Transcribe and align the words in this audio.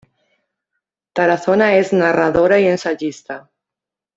Tarazona 1.13 1.75
es 1.77 1.93
narradora 1.93 2.59
y 2.59 2.65
ensayista. 2.65 3.51